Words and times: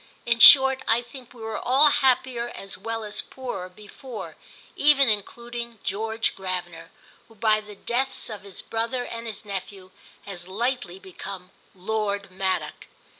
In 0.25 0.39
short 0.39 0.81
I 0.87 1.03
think 1.03 1.31
we 1.31 1.43
were 1.43 1.59
all 1.59 1.91
happier 1.91 2.49
as 2.55 2.75
well 2.75 3.03
as 3.03 3.21
poorer 3.21 3.69
before; 3.69 4.35
even 4.75 5.07
including 5.07 5.77
George 5.83 6.35
Gravener, 6.35 6.89
who 7.27 7.35
by 7.35 7.61
the 7.61 7.75
deaths 7.75 8.27
of 8.27 8.41
his 8.41 8.63
brother 8.63 9.05
and 9.05 9.27
his 9.27 9.45
nephew 9.45 9.91
has 10.23 10.47
lately 10.47 10.97
become 10.97 11.51
Lord 11.75 12.31
Maddock. 12.31 12.87